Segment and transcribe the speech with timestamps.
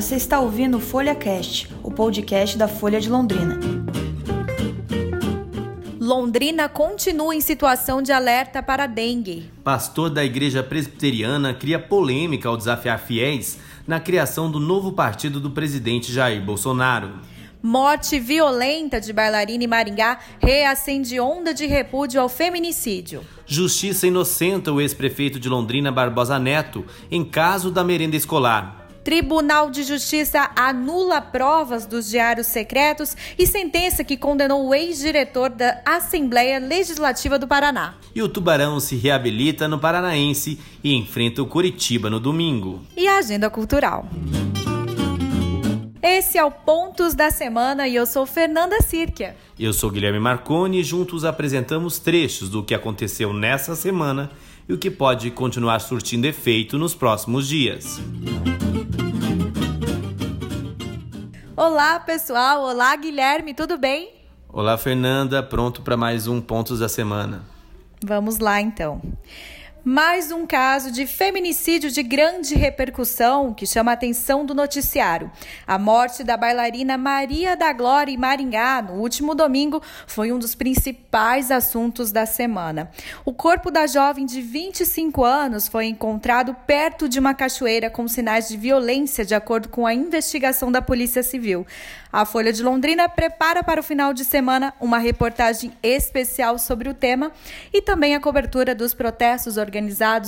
[0.00, 3.60] você está ouvindo o Folha Cast, o podcast da Folha de Londrina.
[6.00, 9.50] Londrina continua em situação de alerta para dengue.
[9.62, 15.50] Pastor da Igreja Presbiteriana cria polêmica ao desafiar fiéis na criação do novo partido do
[15.50, 17.20] presidente Jair Bolsonaro.
[17.62, 23.20] Morte violenta de bailarina em Maringá reacende onda de repúdio ao feminicídio.
[23.44, 28.79] Justiça inocenta o ex-prefeito de Londrina Barbosa Neto em caso da merenda escolar.
[29.02, 35.80] Tribunal de Justiça anula provas dos diários secretos e sentença que condenou o ex-diretor da
[35.86, 37.94] Assembleia Legislativa do Paraná.
[38.14, 42.82] E o Tubarão se reabilita no Paranaense e enfrenta o Curitiba no domingo.
[42.96, 44.06] E a agenda cultural.
[46.02, 49.36] Esse é o Pontos da Semana e eu sou Fernanda Sirkia.
[49.58, 54.30] Eu sou Guilherme Marconi e juntos apresentamos trechos do que aconteceu nessa semana
[54.68, 58.00] e o que pode continuar surtindo efeito nos próximos dias.
[61.60, 62.62] Olá, pessoal.
[62.62, 64.14] Olá, Guilherme, tudo bem?
[64.48, 65.42] Olá, Fernanda.
[65.42, 67.42] Pronto para mais um Pontos da Semana.
[68.02, 69.02] Vamos lá, então.
[69.82, 75.30] Mais um caso de feminicídio de grande repercussão que chama a atenção do noticiário.
[75.66, 80.54] A morte da bailarina Maria da Glória em Maringá no último domingo foi um dos
[80.54, 82.90] principais assuntos da semana.
[83.24, 88.48] O corpo da jovem de 25 anos foi encontrado perto de uma cachoeira com sinais
[88.48, 91.66] de violência, de acordo com a investigação da Polícia Civil.
[92.12, 96.94] A Folha de Londrina prepara para o final de semana uma reportagem especial sobre o
[96.94, 97.32] tema
[97.72, 99.69] e também a cobertura dos protestos organizados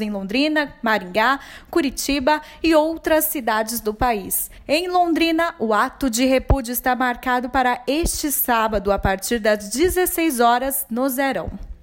[0.00, 1.40] em Londrina, Maringá,
[1.70, 4.50] Curitiba e outras cidades do país.
[4.66, 10.40] Em Londrina, o ato de repúdio está marcado para este sábado, a partir das 16
[10.40, 11.73] horas, no Zerão.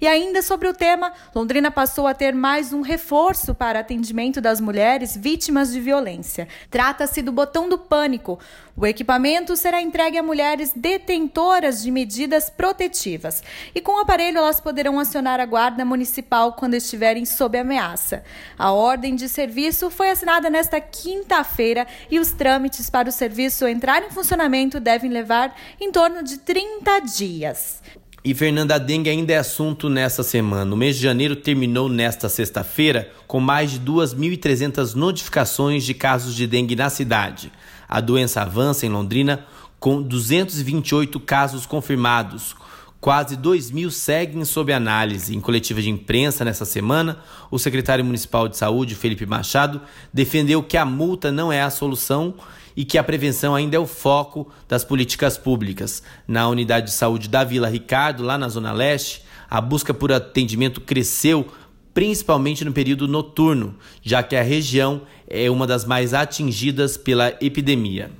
[0.00, 4.60] E ainda sobre o tema, Londrina passou a ter mais um reforço para atendimento das
[4.60, 6.46] mulheres vítimas de violência.
[6.70, 8.38] Trata-se do botão do pânico.
[8.76, 13.42] O equipamento será entregue a mulheres detentoras de medidas protetivas.
[13.74, 18.22] E com o aparelho, elas poderão acionar a guarda municipal quando estiverem sob ameaça.
[18.56, 24.00] A ordem de serviço foi assinada nesta quinta-feira e os trâmites para o serviço entrar
[24.04, 27.82] em funcionamento devem levar em torno de 30 dias.
[28.24, 30.74] E Fernanda Dengue ainda é assunto nessa semana.
[30.74, 36.46] O mês de janeiro terminou nesta sexta-feira com mais de 2.300 notificações de casos de
[36.46, 37.52] dengue na cidade.
[37.88, 39.46] A doença avança em Londrina
[39.78, 42.56] com 228 casos confirmados.
[43.00, 45.36] Quase 2 mil seguem sob análise.
[45.36, 47.18] Em coletiva de imprensa nessa semana,
[47.48, 49.80] o secretário municipal de saúde, Felipe Machado,
[50.12, 52.34] defendeu que a multa não é a solução
[52.78, 56.00] e que a prevenção ainda é o foco das políticas públicas.
[56.28, 60.80] Na unidade de saúde da Vila Ricardo, lá na Zona Leste, a busca por atendimento
[60.80, 61.48] cresceu
[61.92, 68.12] principalmente no período noturno, já que a região é uma das mais atingidas pela epidemia.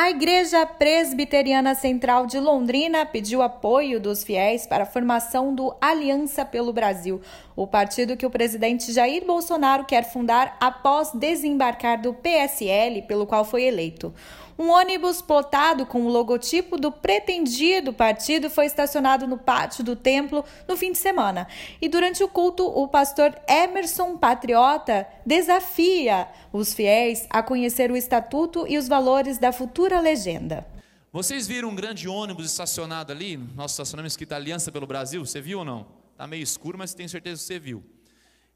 [0.00, 6.44] A Igreja Presbiteriana Central de Londrina pediu apoio dos fiéis para a formação do Aliança
[6.44, 7.20] pelo Brasil,
[7.56, 13.44] o partido que o presidente Jair Bolsonaro quer fundar após desembarcar do PSL, pelo qual
[13.44, 14.14] foi eleito.
[14.58, 20.44] Um ônibus plotado com o logotipo do pretendido partido foi estacionado no pátio do templo
[20.66, 21.46] no fim de semana.
[21.80, 28.66] E durante o culto, o pastor Emerson Patriota desafia os fiéis a conhecer o estatuto
[28.66, 30.66] e os valores da futura legenda.
[31.12, 33.36] Vocês viram um grande ônibus estacionado ali?
[33.36, 35.24] Nosso estacionamento escrito Aliança pelo Brasil?
[35.24, 35.86] Você viu ou não?
[36.12, 37.82] Está meio escuro, mas tenho certeza que você viu.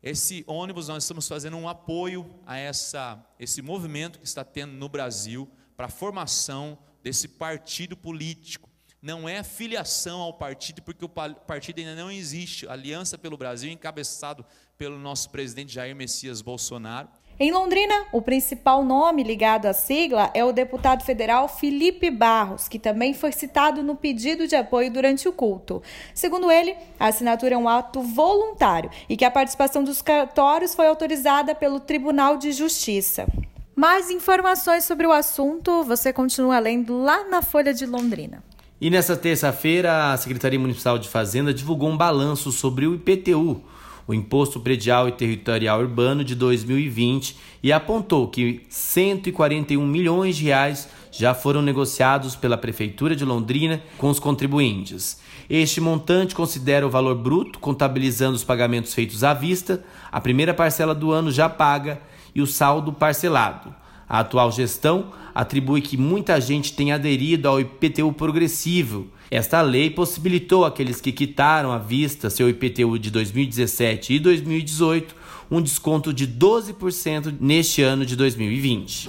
[0.03, 4.89] Esse ônibus, nós estamos fazendo um apoio a essa, esse movimento que está tendo no
[4.89, 8.69] Brasil para a formação desse partido político.
[9.01, 12.69] Não é filiação ao partido, porque o partido ainda não existe.
[12.69, 14.45] Aliança pelo Brasil, encabeçado
[14.77, 17.09] pelo nosso presidente Jair Messias Bolsonaro.
[17.43, 22.79] Em Londrina, o principal nome ligado à sigla é o deputado federal Felipe Barros, que
[22.79, 25.83] também foi citado no pedido de apoio durante o culto.
[26.15, 30.87] Segundo ele, a assinatura é um ato voluntário e que a participação dos cartórios foi
[30.87, 33.27] autorizada pelo Tribunal de Justiça.
[33.75, 38.41] Mais informações sobre o assunto você continua lendo lá na Folha de Londrina.
[38.81, 43.61] E nessa terça-feira, a Secretaria Municipal de Fazenda divulgou um balanço sobre o IPTU,
[44.06, 50.88] o Imposto Predial e Territorial Urbano de 2020, e apontou que 141 milhões de reais
[51.10, 55.20] já foram negociados pela Prefeitura de Londrina com os contribuintes.
[55.49, 60.94] Este montante considera o valor bruto, contabilizando os pagamentos feitos à vista, a primeira parcela
[60.94, 62.00] do ano já paga
[62.34, 63.75] e o saldo parcelado.
[64.08, 69.06] A atual gestão atribui que muita gente tem aderido ao IPTU progressivo.
[69.32, 75.17] Esta lei possibilitou aqueles que quitaram à vista seu IPTU de 2017 e 2018
[75.50, 79.08] um desconto de 12% neste ano de 2020.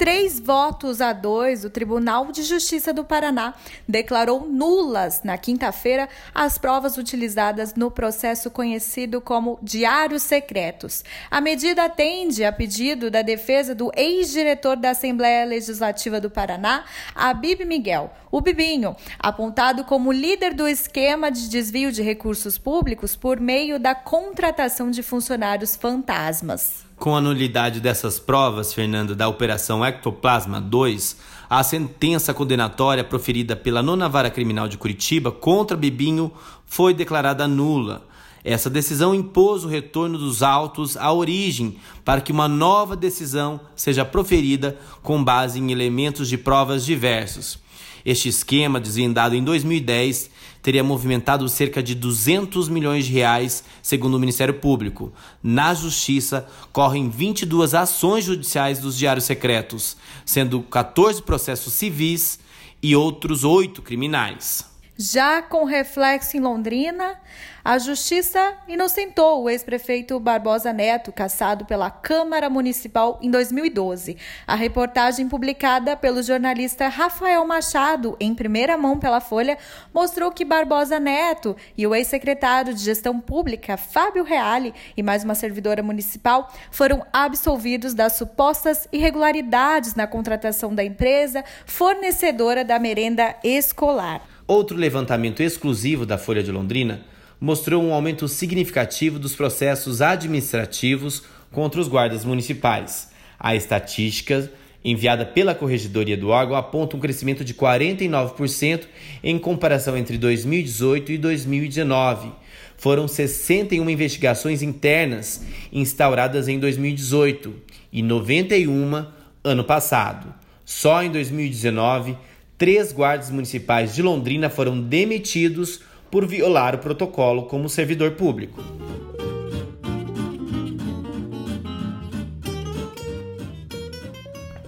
[0.00, 3.52] Três votos a dois, o Tribunal de Justiça do Paraná
[3.86, 11.04] declarou nulas na quinta-feira as provas utilizadas no processo conhecido como Diários Secretos.
[11.30, 17.66] A medida atende a pedido da defesa do ex-diretor da Assembleia Legislativa do Paraná, Abib
[17.66, 23.78] Miguel, o Bibinho, apontado como líder do esquema de desvio de recursos públicos por meio
[23.78, 26.88] da contratação de funcionários fantasmas.
[27.00, 31.16] Com a nulidade dessas provas, Fernanda, da Operação Ectoplasma 2,
[31.48, 36.30] a sentença condenatória proferida pela Nona Vara Criminal de Curitiba contra Bibinho
[36.66, 38.06] foi declarada nula.
[38.44, 44.04] Essa decisão impôs o retorno dos autos à origem para que uma nova decisão seja
[44.04, 47.58] proferida com base em elementos de provas diversos.
[48.04, 50.30] Este esquema, desvendado em 2010,
[50.62, 55.12] teria movimentado cerca de 200 milhões de reais, segundo o Ministério Público.
[55.42, 62.38] Na Justiça, correm 22 ações judiciais dos diários secretos, sendo 14 processos civis
[62.82, 64.64] e outros oito criminais.
[65.02, 67.18] Já com reflexo em Londrina,
[67.64, 74.18] a Justiça inocentou o ex-prefeito Barbosa Neto, caçado pela Câmara Municipal em 2012.
[74.46, 79.56] A reportagem publicada pelo jornalista Rafael Machado, em primeira mão pela Folha,
[79.90, 85.34] mostrou que Barbosa Neto e o ex-secretário de Gestão Pública, Fábio Reale, e mais uma
[85.34, 94.20] servidora municipal, foram absolvidos das supostas irregularidades na contratação da empresa fornecedora da merenda escolar.
[94.50, 97.02] Outro levantamento exclusivo da Folha de Londrina
[97.40, 103.12] mostrou um aumento significativo dos processos administrativos contra os guardas municipais.
[103.38, 104.50] A estatística
[104.84, 108.88] enviada pela Corregedoria do órgão aponta um crescimento de 49%
[109.22, 112.32] em comparação entre 2018 e 2019.
[112.76, 117.54] Foram 61 investigações internas instauradas em 2018
[117.92, 119.06] e 91
[119.44, 120.34] ano passado.
[120.64, 122.16] Só em 2019
[122.60, 125.80] três guardas municipais de Londrina foram demitidos
[126.10, 128.62] por violar o protocolo como servidor público.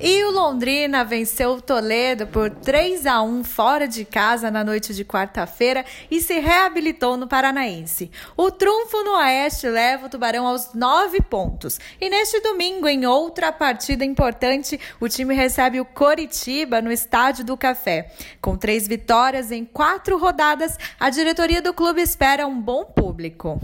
[0.05, 4.93] E o Londrina venceu o Toledo por 3 a 1 fora de casa na noite
[4.93, 8.11] de quarta-feira e se reabilitou no Paranaense.
[8.37, 11.79] O trunfo no Oeste leva o Tubarão aos nove pontos.
[12.01, 17.57] E neste domingo, em outra partida importante, o time recebe o Coritiba no Estádio do
[17.57, 18.11] Café.
[18.41, 23.63] Com três vitórias em quatro rodadas, a diretoria do clube espera um bom público.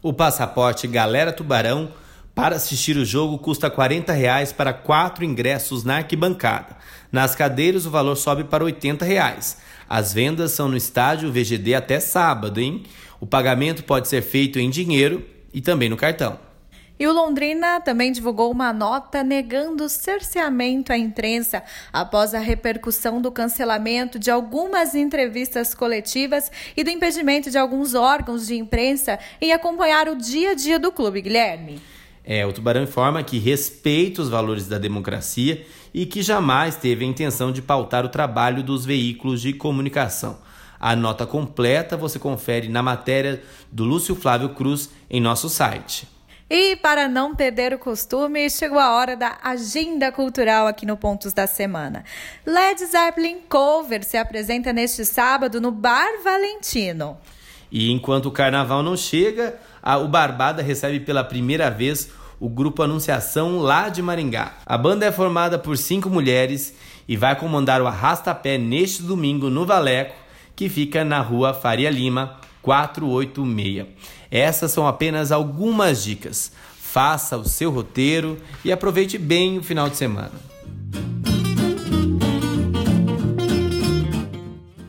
[0.00, 1.92] O passaporte Galera Tubarão
[2.34, 6.76] para assistir o jogo custa 40 reais para quatro ingressos na arquibancada.
[7.12, 9.58] Nas cadeiras o valor sobe para 80 reais.
[9.88, 12.82] As vendas são no estádio VGD até sábado, hein?
[13.20, 16.38] O pagamento pode ser feito em dinheiro e também no cartão.
[16.98, 23.32] E o Londrina também divulgou uma nota negando cerceamento à imprensa após a repercussão do
[23.32, 30.08] cancelamento de algumas entrevistas coletivas e do impedimento de alguns órgãos de imprensa em acompanhar
[30.08, 31.80] o dia a dia do clube, Guilherme.
[32.24, 37.08] É, o Tubarão informa que respeita os valores da democracia e que jamais teve a
[37.08, 40.38] intenção de pautar o trabalho dos veículos de comunicação.
[40.80, 46.08] A nota completa você confere na matéria do Lúcio Flávio Cruz em nosso site.
[46.48, 51.32] E para não perder o costume, chegou a hora da agenda cultural aqui no Pontos
[51.32, 52.04] da Semana.
[52.44, 57.16] Led Zeppelin Cover se apresenta neste sábado no Bar Valentino.
[57.72, 62.82] E enquanto o carnaval não chega, a, o Barbada recebe pela primeira vez o grupo
[62.82, 64.54] Anunciação lá de Maringá.
[64.66, 66.74] A banda é formada por cinco mulheres
[67.08, 70.14] e vai comandar o arrasta-pé neste domingo no Valeco,
[70.56, 73.86] que fica na rua Faria Lima, 486.
[74.30, 76.52] Essas são apenas algumas dicas.
[76.78, 80.32] Faça o seu roteiro e aproveite bem o final de semana.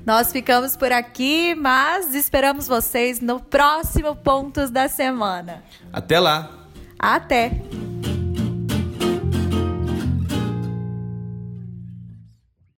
[0.05, 5.63] Nós ficamos por aqui, mas esperamos vocês no próximo Pontos da Semana.
[5.91, 6.64] Até lá!
[6.97, 7.51] Até!